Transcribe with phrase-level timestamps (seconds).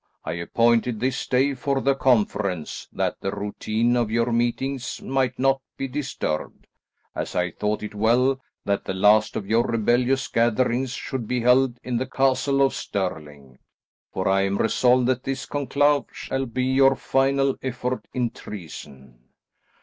[0.25, 5.61] I appointed this day for the conference that the routine of your meetings might not
[5.77, 6.65] be disturbed,
[7.13, 11.77] as I thought it well that the last of your rebellious gatherings should be held
[11.83, 13.59] in the Castle of Stirling,
[14.11, 19.19] for I am resolved that this conclave shall be your final effort in treason.